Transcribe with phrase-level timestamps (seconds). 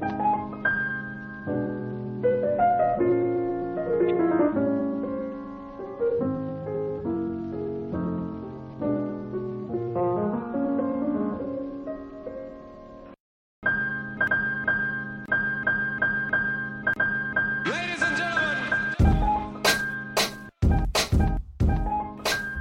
[0.00, 0.29] Thank you.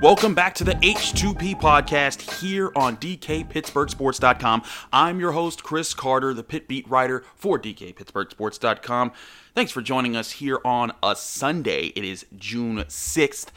[0.01, 4.63] Welcome back to the H2P podcast here on DKPittsburghSports.com.
[4.93, 9.11] I'm your host, Chris Carter, the pit beat writer for DKPittsburghSports.com.
[9.53, 11.87] Thanks for joining us here on a Sunday.
[11.97, 13.47] It is June 6th.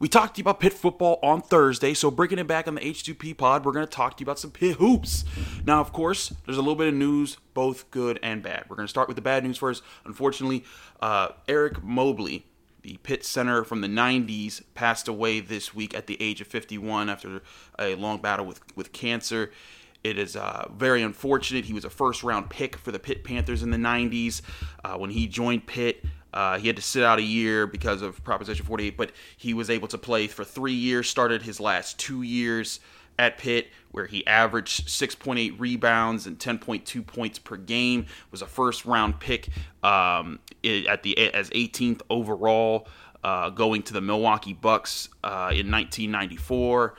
[0.00, 2.80] We talked to you about Pitt football on Thursday, so bringing it back on the
[2.80, 5.24] H2P pod, we're going to talk to you about some Pitt hoops.
[5.64, 8.64] Now, of course, there's a little bit of news, both good and bad.
[8.68, 9.84] We're going to start with the bad news first.
[10.04, 10.64] Unfortunately,
[11.00, 12.46] uh, Eric Mobley,
[12.84, 17.08] the Pitt center from the 90s passed away this week at the age of 51
[17.08, 17.40] after
[17.78, 19.50] a long battle with, with cancer.
[20.04, 21.64] It is uh, very unfortunate.
[21.64, 24.42] He was a first round pick for the Pitt Panthers in the 90s.
[24.84, 26.04] Uh, when he joined Pitt,
[26.34, 29.70] uh, he had to sit out a year because of Proposition 48, but he was
[29.70, 32.80] able to play for three years, started his last two years
[33.18, 38.06] at Pitt, where he averaged 6.8 rebounds and 10.2 points per game.
[38.30, 39.48] Was a first round pick
[39.82, 42.88] um, at the as 18th overall,
[43.22, 46.94] uh, going to the Milwaukee Bucks uh, in 1994.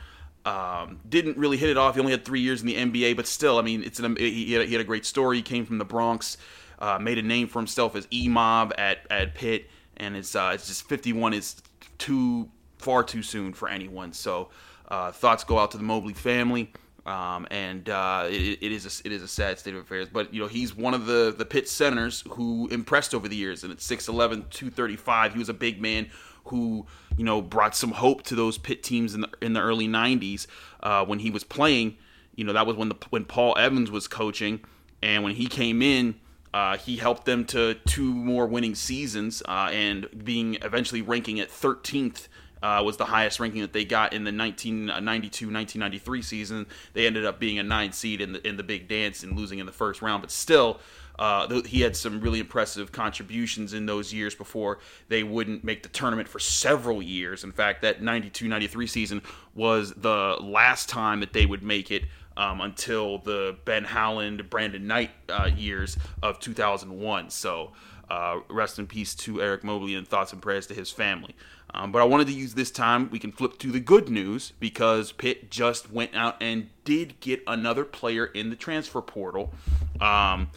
[0.46, 1.96] Um, didn't really hit it off.
[1.96, 4.53] He only had three years in the NBA, but still, I mean, it's an, he,
[4.53, 5.38] had, he had a great story.
[5.38, 6.38] He came from the Bronx,
[6.78, 10.52] uh, made a name for himself as E Mob at at Pitt, and it's uh,
[10.53, 11.62] it's just 51 is
[11.97, 14.14] too far too soon for anyone.
[14.14, 14.50] So
[14.88, 16.72] uh, thoughts go out to the Mobley family.
[17.06, 20.34] Um, and uh, it, it is a, it is a sad state of affairs, but
[20.34, 23.63] you know he's one of the the Pitt centers who impressed over the years.
[23.63, 26.09] And at 6'11", 235, he was a big man
[26.46, 29.88] who you know brought some hope to those Pitt teams in the in the early
[29.88, 30.47] '90s
[30.81, 31.97] uh, when he was playing.
[32.35, 34.62] You know that was when the when Paul Evans was coaching,
[35.03, 36.16] and when he came in,
[36.56, 41.50] uh, he helped them to two more winning seasons, uh, and being eventually ranking at
[41.50, 42.28] 13th.
[42.66, 46.66] Uh, was the highest ranking that they got in the 1992-1993 season.
[46.94, 49.59] They ended up being a nine seed in the in the Big Dance and losing
[49.59, 50.80] in the first round, but still,
[51.20, 55.90] uh, he had some really impressive contributions in those years before they wouldn't make the
[55.90, 57.44] tournament for several years.
[57.44, 59.22] In fact, that 92-93 season
[59.53, 62.06] was the last time that they would make it
[62.36, 67.30] um, until the Ben Howland, Brandon Knight uh, years of 2001.
[67.30, 67.74] So,
[68.10, 71.36] uh, rest in peace to Eric Mobley and thoughts and prayers to his family.
[71.74, 74.54] Um, but I wanted to use this time, we can flip to the good news
[74.60, 79.54] because Pitt just went out and did get another player in the transfer portal.
[80.00, 80.50] Um,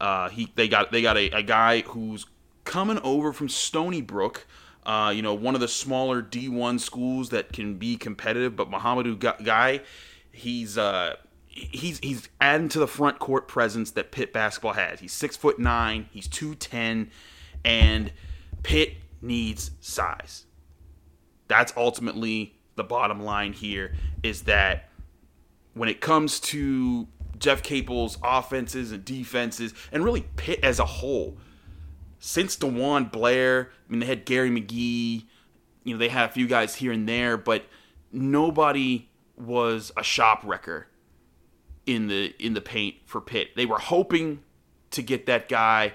[0.00, 2.26] uh, he they got they got a, a guy who's
[2.64, 4.46] coming over from Stony Brook.
[4.84, 9.16] Uh, you know, one of the smaller D1 schools that can be competitive, but Mouhamadou
[9.16, 9.80] Gueye,
[10.30, 11.16] he's uh,
[11.54, 15.00] he's he's adding to the front court presence that Pitt basketball has.
[15.00, 17.10] He's six foot nine, he's two ten,
[17.64, 18.12] and
[18.62, 20.46] Pitt needs size.
[21.46, 24.88] That's ultimately the bottom line here is that
[25.74, 27.06] when it comes to
[27.38, 31.36] Jeff Capel's offenses and defenses, and really Pitt as a whole,
[32.18, 35.24] since DeJuan Blair, I mean, they had Gary McGhee,
[35.84, 37.66] you know, they had a few guys here and there, but
[38.10, 40.88] nobody was a shop wrecker
[41.86, 43.56] in the in the paint for Pitt.
[43.56, 44.42] They were hoping
[44.92, 45.92] to get that guy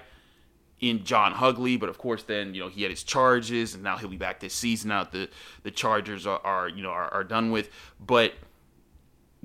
[0.80, 3.96] in John Hugley, but of course then you know he had his charges, and now
[3.96, 4.90] he'll be back this season.
[4.90, 5.28] Out the
[5.62, 8.34] the Chargers are, are you know are, are done with, but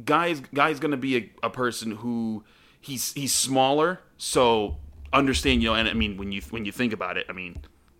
[0.04, 2.44] guy's guy's gonna be a, a person who
[2.80, 4.78] he's he's smaller, so
[5.12, 7.58] understand you know, and I mean when you when you think about it, I mean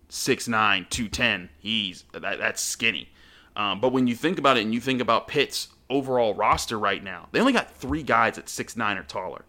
[0.08, 3.10] 6'9", 210, he's that, that's skinny.
[3.56, 7.02] Um, but when you think about it, and you think about Pitt's overall roster right
[7.02, 9.44] now, they only got three guys at 6'9 or taller.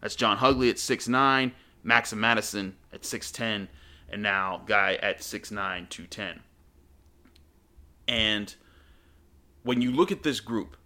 [0.00, 1.52] That's John Hugley at 6'9,
[1.82, 3.68] Max Amadasun at 6'10,
[4.08, 5.50] and now Gueye at 6'9,
[5.88, 6.40] 210.
[8.08, 8.54] And
[9.62, 10.76] when you look at this group,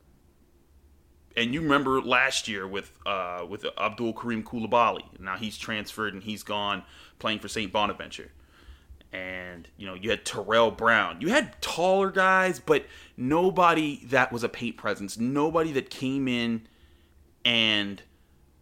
[1.36, 5.04] and you remember last year with uh, with Abdoul Karim Coulibaly.
[5.20, 6.82] Now he's transferred and he's gone
[7.18, 7.72] playing for St.
[7.72, 8.32] Bonaventure.
[9.12, 11.20] And you know you had Terrell Brown.
[11.20, 12.84] You had taller guys, but
[13.16, 15.18] nobody that was a paint presence.
[15.18, 16.68] Nobody that came in
[17.44, 18.02] and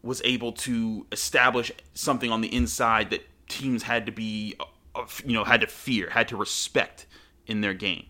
[0.02, 4.54] was able to establish something on the inside that teams had to be,
[4.94, 7.06] uh, you know, had to fear, had to respect
[7.46, 8.06] in their game.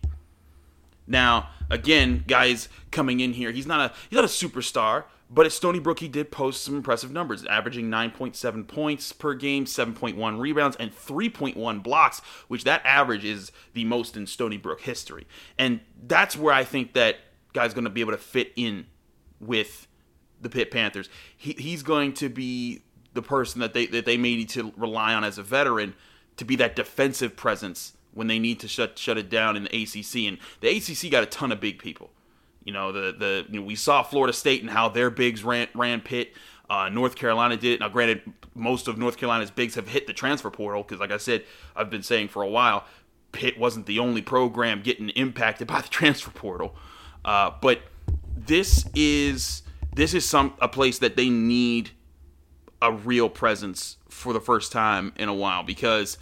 [1.06, 5.52] Now, again, guys coming in here, he's not a he's not a superstar, but at
[5.52, 10.76] Stony Brook he did post some impressive numbers, averaging 9.7 points per game, 7.1 rebounds,
[10.76, 15.26] and 3.1 blocks, which that average is the most in Stony Brook history.
[15.58, 17.16] And that's where I think that
[17.52, 18.86] guy's going to be able to fit in
[19.40, 19.86] with
[20.40, 21.08] the Pitt Panthers.
[21.36, 22.82] He, he's going to be
[23.14, 25.94] the person that they that they may need to rely on as a veteran
[26.36, 29.82] to be that defensive presence when they need to shut shut it down in the
[29.82, 30.28] ACC.
[30.28, 32.10] And the ACC got a ton of big people.
[32.68, 35.68] You know, the the you know, we saw Florida State and how their bigs ran
[35.74, 36.34] ran Pitt.
[36.68, 37.80] Uh, North Carolina did it.
[37.80, 41.16] Now, granted, most of North Carolina's bigs have hit the transfer portal because, like I
[41.16, 41.44] said,
[41.74, 42.84] I've been saying for a while,
[43.32, 46.76] Pitt wasn't the only program getting impacted by the transfer portal.
[47.24, 47.80] Uh, but
[48.36, 49.62] this is
[49.94, 51.92] this is some a place that they need
[52.82, 56.18] a real presence for the first time in a while because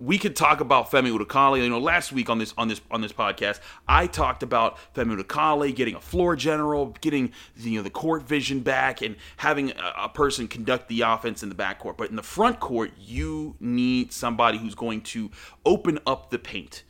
[0.00, 1.62] we could talk about Femi Odukale.
[1.62, 5.20] You know, last week on this on this on this podcast, I talked about Femi
[5.20, 9.72] Odukale getting a floor general, getting the, you know the court vision back, and having
[9.72, 11.96] a, a, person conduct the offense in the backcourt.
[11.96, 15.30] But in the front court, you need somebody who's going to
[15.64, 16.84] open up the paint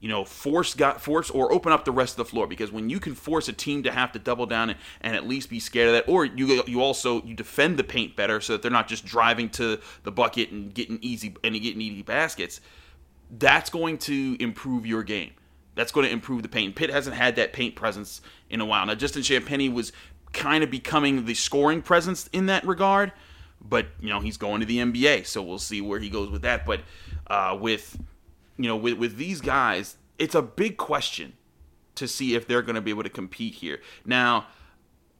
[0.00, 2.88] you know, force got force or open up the rest of the floor because when
[2.88, 5.60] you can force a team to have to double down and, and at least be
[5.60, 8.70] scared of that, or you you also you defend the paint better so that they're
[8.70, 12.62] not just driving to the bucket and getting easy and getting easy baskets.
[13.38, 15.32] That's going to improve your game.
[15.74, 16.74] That's going to improve the paint.
[16.74, 18.84] Pitt hasn't had that paint presence in a while.
[18.86, 19.92] Now, Justin Champagnie was
[20.32, 23.12] kind of becoming the scoring presence in that regard,
[23.60, 26.42] but you know he's going to the NBA, so we'll see where he goes with
[26.42, 26.64] that.
[26.64, 26.80] But
[27.26, 27.98] uh, with
[28.62, 31.34] you know, with, with these guys, it's a big question
[31.94, 33.80] to see if they're going to be able to compete here.
[34.04, 34.46] Now,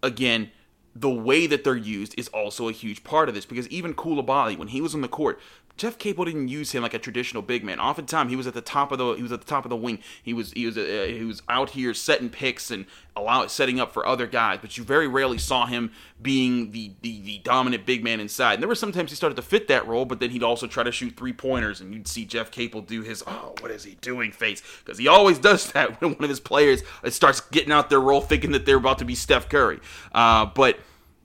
[0.03, 0.51] again,
[0.95, 4.59] the way that they're used is also a huge part of this because even Coulibaly,
[4.59, 5.41] when he was on the court,
[5.81, 7.81] Jeff Capel didn't use him like a traditional big man.
[7.81, 9.77] Oftentimes he was at the top of the he was at the top of the
[9.77, 9.99] wing.
[10.23, 12.85] He was he was uh, he was out here setting picks and
[13.17, 14.59] allow setting up for other guys.
[14.61, 18.53] But you very rarely saw him being the, the the dominant big man inside.
[18.53, 20.83] And there were sometimes he started to fit that role, but then he'd also try
[20.83, 23.95] to shoot three pointers, and you'd see Jeff Capel do his oh what is he
[24.03, 27.89] doing face because he always does that when one of his players starts getting out
[27.89, 29.81] their role thinking that they're about to be Steph Curry.
[30.13, 30.79] Uh, but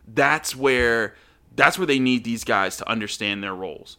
[0.07, 1.13] that's where
[1.57, 3.97] that's where they need these guys to understand their roles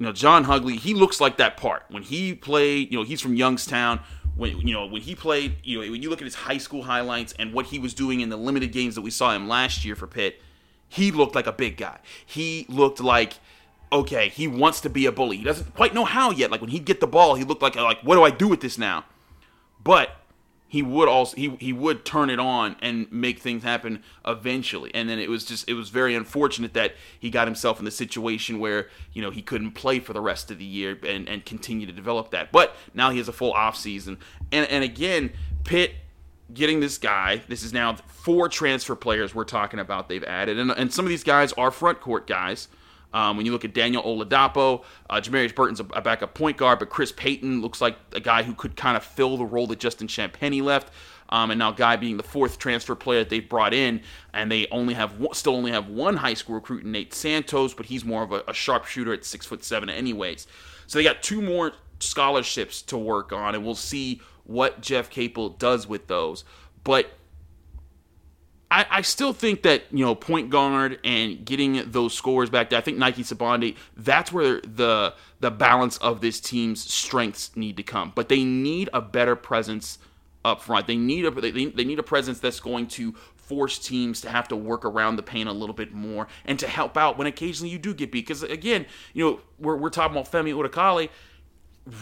[0.00, 1.84] you know, John Hugley, he looks like that part.
[1.90, 4.00] When he played, you know, he's from Youngstown.
[4.34, 6.84] When you know, when he played, you know, when you look at his high school
[6.84, 9.84] highlights and what he was doing in the limited games that we saw him last
[9.84, 10.40] year for Pitt,
[10.88, 11.98] he looked like a big guy.
[12.24, 13.34] He looked like
[13.92, 15.36] okay, he wants to be a bully.
[15.36, 16.50] He doesn't quite know how yet.
[16.50, 18.62] Like when he'd get the ball, he looked like like what do I do with
[18.62, 19.04] this now?
[19.84, 20.16] But
[20.70, 24.94] he would also he, he would turn it on and make things happen eventually.
[24.94, 27.90] And then it was just it was very unfortunate that he got himself in the
[27.90, 31.44] situation where you know he couldn't play for the rest of the year and, and
[31.44, 32.52] continue to develop that.
[32.52, 34.18] But now he has a full off season.
[34.52, 35.32] And and again
[35.64, 35.96] pitt
[36.54, 40.56] getting this guy this is now four transfer players we're talking about they've added.
[40.56, 42.68] And, and some of these guys are front court guys
[43.12, 46.78] um, when you look at Daniel Oladapo, uh, Jamarius Burton's a, a, backup point guard,
[46.78, 49.78] but Chris Payton looks like a guy who could kind of fill the role that
[49.78, 50.92] Justin Champagnie left.
[51.28, 54.02] Um, and now Gueye being the fourth transfer player that they've brought in,
[54.32, 58.04] and they only have still only have one high school recruit, Nate Santos, but he's
[58.04, 60.48] more of a, a sharpshooter at six foot seven, anyways.
[60.88, 65.50] So they got two more scholarships to work on, and we'll see what Jeff Capel
[65.50, 66.44] does with those.
[66.82, 67.12] But
[68.70, 72.78] I, I, still think that you know point guard and getting those scores back there.
[72.78, 73.76] I think Nike Sibande.
[73.96, 78.12] That's where the the balance of this team's strengths need to come.
[78.14, 79.98] But they need a better presence
[80.44, 80.86] up front.
[80.86, 84.46] They need a they, they need a presence that's going to force teams to have
[84.46, 87.70] to work around the paint a little bit more and to help out when occasionally
[87.70, 88.26] you do get beat.
[88.26, 91.08] Because again, you know we're we're talking about Femi Odukale,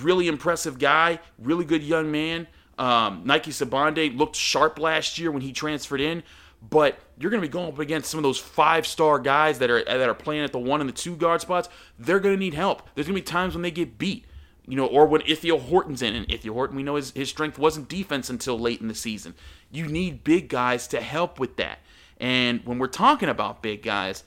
[0.02, 2.46] really impressive guy, really good young man.
[2.78, 6.22] Um, Nike Sibande looked sharp last year when he transferred in
[6.60, 9.70] but you're going to be going up against some of those five star guys that
[9.70, 11.68] are that are playing at the one and the two guard spots.
[11.98, 12.88] They're going to need help.
[12.94, 14.26] There's going to be times when they get beat,
[14.66, 17.58] you know, or when Ithiel Horton's in, and Ithiel Horton, we know his, his strength
[17.58, 19.34] wasn't defense until late in the season.
[19.70, 21.78] You need big guys to help with that.
[22.18, 24.24] And when we're talking about big guys,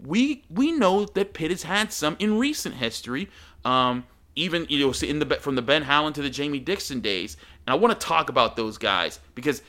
[0.00, 3.28] we we know that Pitt has had some in recent history.
[3.64, 4.04] Um,
[4.36, 7.36] even you know in the from the Ben Howland to the Jamie Dixon days,
[7.66, 9.62] and I want to talk about those guys because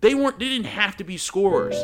[0.00, 1.76] they weren't they didn't have to be scorers.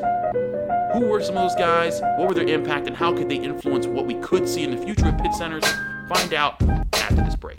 [0.92, 2.00] Who were some of those guys?
[2.18, 4.82] What were their impact, and how could they influence what we could see in the
[4.82, 5.64] future of Pitt centers?
[6.08, 7.58] Find out after this break.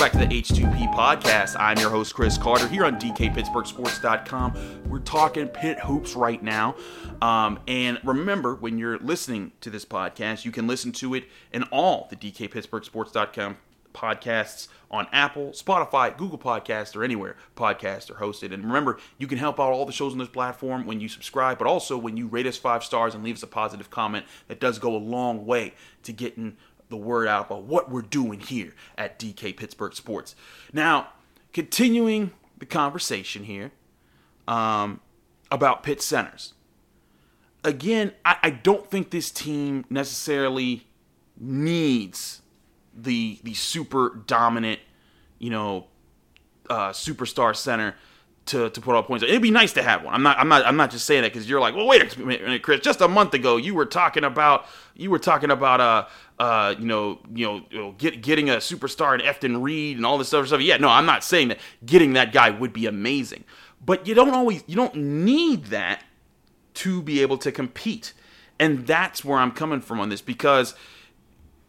[0.00, 1.56] Welcome back to the H2P podcast.
[1.60, 4.88] I'm your host, Chris Carter, here on DKPittsburghSports.com.
[4.88, 6.74] We're talking pit hoops right now.
[7.20, 11.64] Um, and remember, when you're listening to this podcast, you can listen to it in
[11.64, 13.58] all the DKPittsburghSports.com
[13.92, 18.52] podcasts on Apple, Spotify, Google Podcasts, or anywhere podcasts are hosted.
[18.52, 21.58] And remember, you can help out all the shows on this platform when you subscribe,
[21.58, 24.26] but also when you rate us five stars and leave us a positive comment.
[24.48, 26.56] That does go a long way to getting
[26.90, 30.34] the word out about what we're doing here at DK Pittsburgh Sports.
[30.72, 31.08] Now,
[31.52, 33.72] continuing the conversation here
[34.46, 35.00] um,
[35.50, 36.52] about pit centers.
[37.64, 40.86] Again, I, I don't think this team necessarily
[41.38, 42.42] needs
[42.94, 44.80] the the super dominant,
[45.38, 45.86] you know,
[46.68, 47.94] uh, superstar center
[48.50, 49.22] to, to put all points.
[49.22, 50.12] It'd be nice to have one.
[50.12, 52.20] I'm not I'm not I'm not just saying that because you're like, well, wait a
[52.20, 52.80] minute, Chris.
[52.80, 56.06] Just a month ago, you were talking about you were talking about uh
[56.42, 60.04] uh you know you know, you know get, getting a superstar in Efton Reid and
[60.04, 60.60] all this other stuff.
[60.60, 63.44] Yeah, no, I'm not saying that getting that guy would be amazing,
[63.84, 66.02] but you don't always you don't need that
[66.74, 68.12] to be able to compete,
[68.58, 70.74] and that's where I'm coming from on this because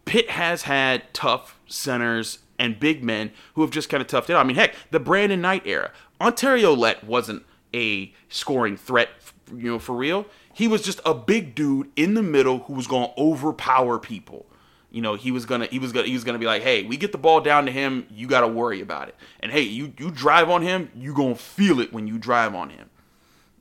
[0.04, 4.36] Pitt has had tough centers and big men who have just kind of toughed it
[4.36, 4.40] out.
[4.40, 5.90] I mean, heck, the Brandon Knight era.
[6.22, 9.10] Ontario Lett wasn't a scoring threat,
[9.54, 10.26] you know, for real.
[10.54, 14.46] He was just a big dude in the middle who was going to overpower people.
[14.90, 16.98] You know, he was gonna, he was gonna, he was gonna be like, "Hey, we
[16.98, 18.06] get the ball down to him.
[18.10, 19.16] You got to worry about it.
[19.40, 22.68] And hey, you you drive on him, you gonna feel it when you drive on
[22.68, 22.90] him."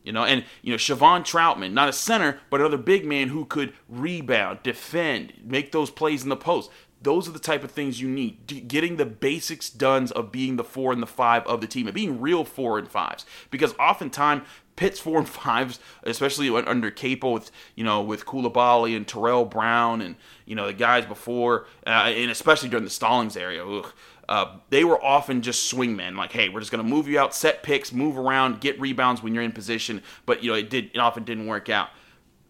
[0.03, 3.45] You know, and you know, Chevon Troutman, not a center, but another big man who
[3.45, 6.69] could rebound, defend, make those plays in the post.
[7.01, 8.45] Those are the type of things you need.
[8.45, 11.87] D- Getting the basics done of being the four and the five of the team,
[11.87, 13.25] and being real four and fives.
[13.49, 14.43] Because oftentimes
[14.75, 20.01] Pitt's four and fives, especially under Capel with you know with Coulibaly and Terrell Brown
[20.01, 20.15] and
[20.45, 23.65] you know the guys before, uh, and especially during the Stallings area.
[23.65, 23.91] Ugh,
[24.29, 26.15] uh, they were often just swingmen.
[26.15, 29.21] Like, hey, we're just going to move you out, set picks, move around, get rebounds
[29.21, 30.01] when you're in position.
[30.25, 31.89] But you know, it did it often didn't work out.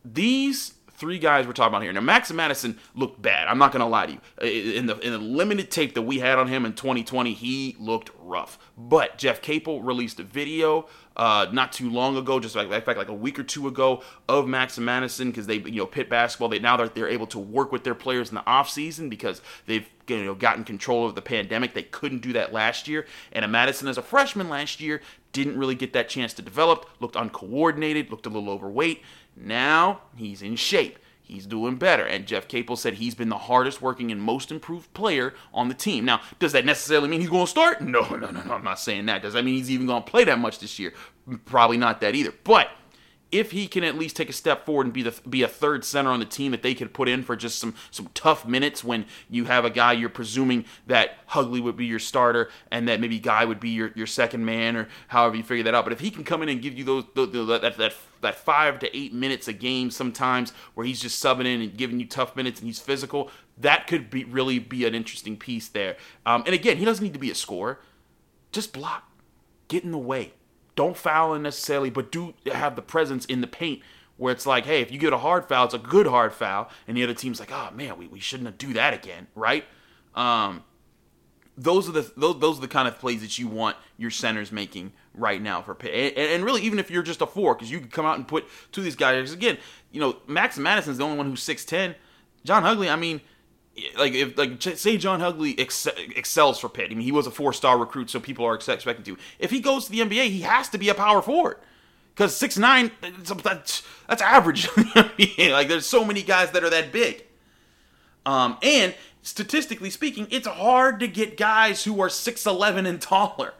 [0.05, 1.91] These three guys we're talking about here.
[1.91, 3.47] Now, Max Amadasun looked bad.
[3.47, 4.75] I'm not going to lie to you.
[4.77, 8.11] In the in the limited tape that we had on him in 2020, he looked
[8.19, 8.59] rough.
[8.77, 12.97] But Jeff Capel released a video uh, not too long ago, just like in fact
[12.97, 16.49] like a week or two ago, of Max Amadasun because they you know Pitt basketball.
[16.49, 19.41] They now they're, they're able to work with their players in the off season because
[19.65, 21.73] they've you know gotten control of the pandemic.
[21.73, 23.05] They couldn't do that last year.
[23.31, 25.01] And Amadasun as a freshman last year
[25.33, 26.89] didn't really get that chance to develop.
[26.99, 28.09] Looked uncoordinated.
[28.09, 29.01] Looked a little overweight.
[29.35, 30.99] Now he's in shape.
[31.31, 32.03] He's doing better.
[32.05, 35.73] And Jeff Capel said he's been the hardest working and most improved player on the
[35.73, 36.03] team.
[36.03, 37.79] Now, does that necessarily mean he's going to start?
[37.79, 38.53] No, no, no, no.
[38.53, 39.21] I'm not saying that.
[39.21, 40.93] Does that mean he's even going to play that much this year?
[41.29, 42.33] Mm, probably not that either.
[42.43, 42.69] But
[43.31, 45.85] if he can at least take a step forward and be the be a third
[45.85, 48.83] center on the team that they could put in for just some some tough minutes
[48.83, 52.99] when you have a guy you're presuming that Hugley would be your starter and that
[52.99, 55.85] maybe Gueye would be your, your second man or however you figure that out.
[55.85, 58.79] But if he can come in and give you those, those that that that five
[58.79, 62.35] to eight minutes a game sometimes where he's just subbing in and giving you tough
[62.35, 63.29] minutes and he's physical.
[63.57, 65.97] That could be really be an interesting piece there.
[66.25, 67.79] Um, and again, he doesn't need to be a scorer.
[68.51, 69.09] Just block,
[69.67, 70.33] get in the way.
[70.75, 73.81] Don't foul necessarily, but do have the presence in the paint
[74.17, 76.69] where it's like, hey, if you get a hard foul, it's a good hard foul,
[76.87, 79.65] and the other team's like, oh man, we, we shouldn't do that again, right?
[80.15, 80.63] Um,
[81.57, 84.51] those are the those, those are the kind of plays that you want your centers
[84.51, 86.17] making right now for Pitt.
[86.17, 88.27] And, and really, even if you're just a four, because you can come out and
[88.27, 89.31] put two of these guys.
[89.31, 89.57] Again,
[89.91, 91.95] you know, Max Amadasun's the only one who's six ten.
[92.43, 93.21] John Hugley, I mean,
[93.97, 96.91] like if like say John Hugley ex- excels for Pitt.
[96.91, 99.17] I mean, he was a four star recruit, so people are expecting to.
[99.39, 101.57] If he goes to the NBA, he has to be a power forward
[102.15, 104.67] because six nine that's, that's average.
[104.95, 107.23] like there's so many guys that are that big.
[108.25, 113.53] Um, and statistically speaking, it's hard to get guys who are 6'11 and taller.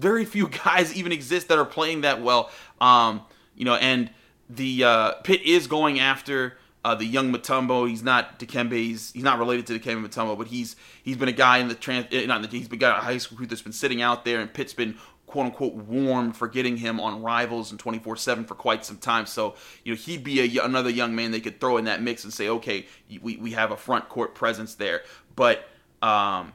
[0.00, 2.50] Very few guys even exist that are playing that well.
[2.80, 3.22] Um,
[3.54, 4.10] you know, and
[4.48, 7.88] the uh, Pitt is going after uh, the young Matumbo.
[7.88, 8.72] He's not Dikembe.
[8.72, 11.74] He's, he's not related to Dikembe Mutombo, but he's he's been a guy in the
[11.74, 12.06] trans.
[12.10, 14.72] Eh, not he's been a guy high school that's been sitting out there, and Pitt's
[14.72, 14.96] been
[15.30, 19.26] quote unquote warm for getting him on rivals and 24 7 for quite some time.
[19.26, 19.54] So,
[19.84, 22.32] you know, he'd be a, another young man they could throw in that mix and
[22.32, 22.86] say, okay,
[23.22, 25.02] we, we have a front court presence there.
[25.36, 25.68] But
[26.02, 26.52] um,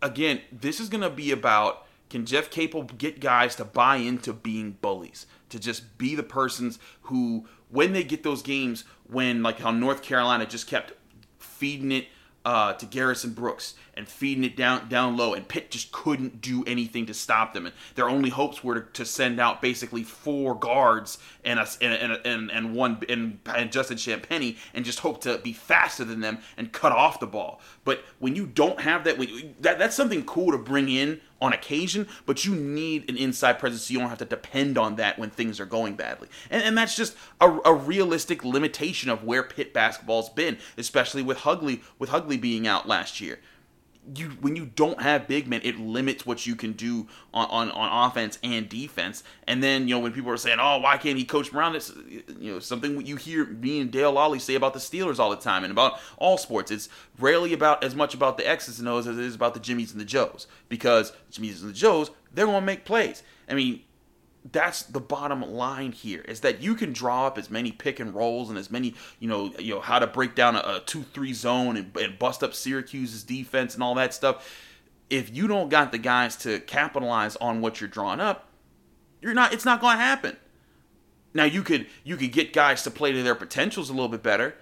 [0.00, 1.83] again, this is going to be about
[2.14, 6.78] can Jeff Capel get guys to buy into being bullies, to just be the persons
[7.02, 10.92] who, when they get those games, when like how North Carolina just kept
[11.40, 12.06] feeding it
[12.44, 16.62] uh, to Garrison Brooks and feeding it down down low, and Pitt just couldn't do
[16.68, 17.66] anything to stop them.
[17.66, 22.20] And their only hopes were to, to send out basically four guards and a, and,
[22.24, 26.38] and, and one and, and Justin Champagnie and just hope to be faster than them
[26.56, 27.60] and cut off the ball.
[27.84, 31.52] But when you don't have that, when, that that's something cool to bring in on
[31.52, 35.18] occasion, but you need an inside presence so you don't have to depend on that
[35.18, 36.28] when things are going badly.
[36.50, 41.38] And, and that's just a, a, realistic limitation of where Pitt basketball's been, especially with
[41.38, 43.38] Hugley with Hugley being out last year
[44.14, 47.70] you when you don't have big men, it limits what you can do on, on,
[47.70, 49.24] on offense and defense.
[49.46, 51.92] And then you know when people are saying, "Oh, why can't he coach Brown?" It's
[52.38, 55.36] you know something you hear me and Dale Lolley say about the Steelers all the
[55.36, 56.70] time and about all sports.
[56.70, 56.88] It's
[57.18, 59.92] rarely about as much about the X's and O's as it is about the Jimmies
[59.92, 63.22] and the Joes because Jimmies and the Joes they're going to make plays.
[63.48, 63.82] I mean,
[64.52, 68.14] that's the bottom line here is that you can draw up as many pick and
[68.14, 71.02] rolls and as many you know you know how to break down a, a two
[71.02, 74.60] three zone and, and bust up Syracuse's defense and all that stuff.
[75.08, 78.48] If you don't got the guys to capitalize on what you're drawing up,
[79.20, 79.52] you're not.
[79.54, 80.36] It's not going to happen.
[81.32, 84.22] Now you could you could get guys to play to their potentials a little bit
[84.22, 84.56] better,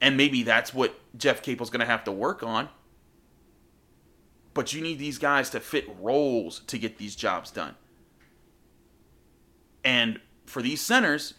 [0.00, 2.68] and maybe that's what Jeff Capel's going to have to work on.
[4.52, 7.76] But you need these guys to fit roles to get these jobs done.
[9.84, 11.34] And for these centers,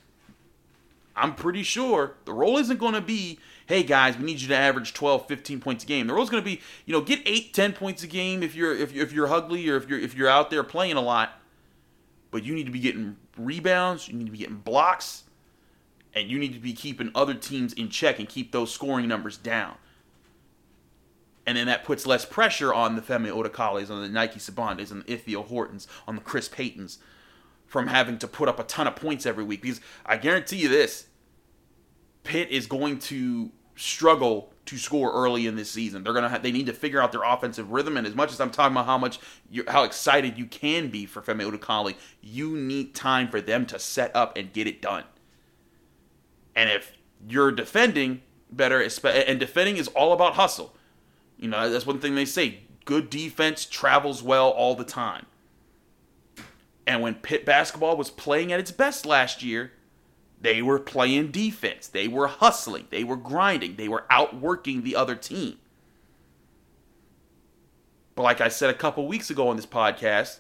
[1.15, 4.56] I'm pretty sure the role isn't going to be, hey guys, we need you to
[4.56, 6.08] average 12, 15 points a game.
[6.08, 8.56] The role is going to be, you know, get 8, 10 points a game if
[8.56, 11.01] you're if you're, if you're Hugley or if you're if you're out there playing a
[11.01, 11.34] lot.
[12.32, 15.23] But you need to be getting rebounds, you need to be getting blocks,
[16.13, 19.36] and you need to be keeping other teams in check and keep those scoring numbers
[19.38, 19.75] down.
[21.45, 24.99] And then that puts less pressure on the Femi Odukales, on the Nike Sibandes, on
[24.99, 26.99] the Ithiel Hortons, on the Chris Paytons,
[27.71, 29.62] from having to put up a ton of points every week.
[29.62, 31.07] Because I guarantee you this
[32.25, 36.03] Pitt is going to struggle to score early in this season.
[36.03, 37.95] They're gonna have, they need to figure out their offensive rhythm.
[37.95, 41.05] And as much as I'm talking about how much you, how excited you can be
[41.05, 45.05] for Femi Odukale, you need time for them to set up and get it done.
[46.53, 46.91] And if
[47.25, 50.75] you're defending better, and defending is all about hustle.
[51.38, 52.60] You know that's one thing they say.
[52.84, 55.25] Good defense travels well all the time.
[56.88, 59.74] And when Pitt basketball was playing at its best last year,
[60.39, 61.88] they were playing defense.
[61.88, 62.88] They were hustling.
[62.89, 63.76] They were grinding.
[63.76, 65.60] They were outworking the other team.
[68.15, 70.39] But like I said a couple weeks ago on this podcast,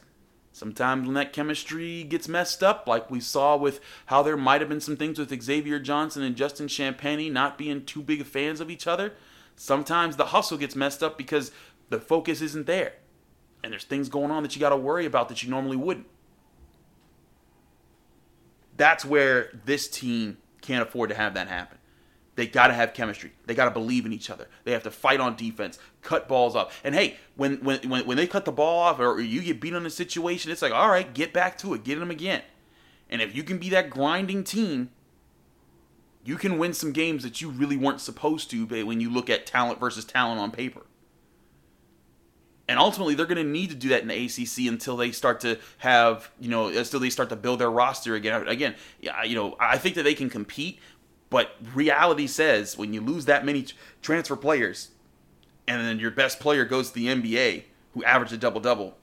[0.51, 4.69] sometimes when that chemistry gets messed up, like we saw with how there might have
[4.69, 8.71] been some things with Xavier Johnson and Justin Champagnie not being too big fans of
[8.71, 9.13] each other,
[9.55, 11.51] sometimes the hustle gets messed up because
[11.89, 12.93] the focus isn't there.
[13.63, 16.07] And there's things going on that you got to worry about that you normally wouldn't
[18.81, 21.77] that's where this team can't afford to have that happen.
[22.35, 23.31] They got to have chemistry.
[23.45, 24.47] They got to believe in each other.
[24.63, 26.81] They have to fight on defense, cut balls off.
[26.83, 29.75] And hey, when when when, when they cut the ball off or you get beat
[29.75, 32.41] on a situation, it's like, all right, get back to it, get them again.
[33.07, 34.89] And if you can be that grinding team,
[36.23, 39.45] you can win some games that you really weren't supposed to when you look at
[39.45, 40.81] talent versus talent on paper.
[42.71, 45.41] And ultimately, they're going to need to do that in the ACC until they start
[45.41, 48.47] to have, you know, until they start to build their roster again.
[48.47, 50.79] Again, you know, I think that they can compete,
[51.29, 53.65] but reality says when you lose that many
[54.01, 54.91] transfer players,
[55.67, 58.95] and then your best player goes to the NBA, who averaged a double double,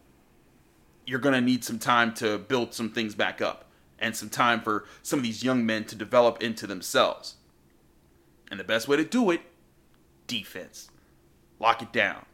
[1.05, 3.67] you're going to need some time to build some things back up
[3.99, 7.35] and some time for some of these young men to develop into themselves.
[8.51, 9.43] And the best way to do it,
[10.27, 10.91] defense.
[11.61, 12.25] Lock it down.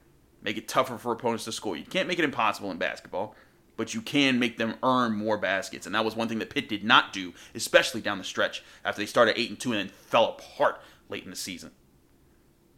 [0.44, 1.76] Make it tougher for opponents to score.
[1.76, 3.34] You can't make it impossible in basketball,
[3.76, 5.86] but you can make them earn more baskets.
[5.86, 9.00] And that was one thing that Pitt did not do, especially down the stretch after
[9.00, 11.72] they started 8 and 2 and then fell apart late in the season.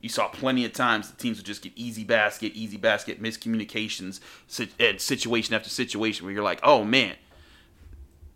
[0.01, 4.21] You saw plenty of times the teams would just get easy basket, easy basket, miscommunications,
[4.79, 7.17] and situation after situation where you're like, oh man,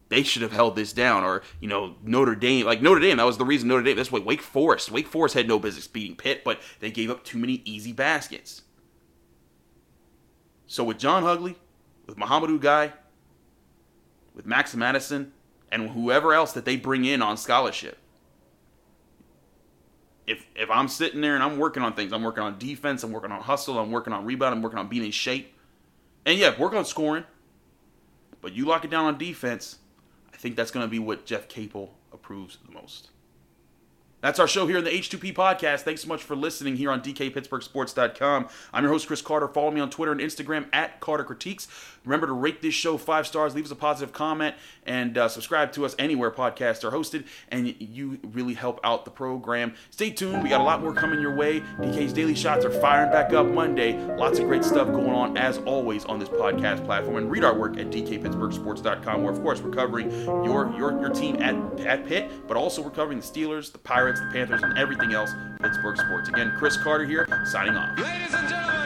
[0.08, 1.22] they should have held this down.
[1.22, 4.10] Or, you know, Notre Dame, like Notre Dame, that was the reason Notre Dame, that's
[4.10, 4.90] why Wake Forest.
[4.90, 8.62] Wake Forest had no business beating Pitt, but they gave up too many easy baskets.
[10.70, 11.56] So with John Hugley,
[12.06, 12.92] with Mouhamadou Gueye,
[14.36, 15.30] with Max Amadasun,
[15.72, 17.98] and whoever else that they bring in on scholarship,
[20.28, 23.10] if if I'm sitting there and I'm working on things, I'm working on defense, I'm
[23.10, 25.52] working on hustle, I'm working on rebound, I'm working on being in shape,
[26.24, 27.24] and yeah, work on scoring.
[28.40, 29.78] But you lock it down on defense,
[30.32, 33.10] I think that's going to be what Jeff Capel approves the most.
[34.20, 35.80] That's our show here in the H2P podcast.
[35.80, 38.48] Thanks so much for listening here on DKPittsburghSports.com.
[38.72, 39.48] I'm your host, Chris Carter.
[39.48, 41.68] Follow me on Twitter and Instagram at Carter Critiques.
[42.04, 44.54] Remember to rate this show five stars, leave us a positive comment,
[44.86, 47.26] and uh, subscribe to us anywhere podcasts are hosted.
[47.48, 49.74] And you really help out the program.
[49.90, 50.42] Stay tuned.
[50.42, 51.60] We got a lot more coming your way.
[51.78, 53.98] DK's Daily Shots are firing back up Monday.
[54.16, 57.16] Lots of great stuff going on, as always, on this podcast platform.
[57.16, 60.10] And read our work at DKPittsburghSports.com, where, of course, we're covering
[60.44, 64.09] your, your, your team at, at Pitt, but also we're covering the Steelers, the Pirates,
[64.10, 66.28] Pirates, the Panthers, and everything else Pittsburgh sports.
[66.28, 67.98] Again, Chris Carter here, signing off.
[67.98, 68.79] Ladies and gentlemen.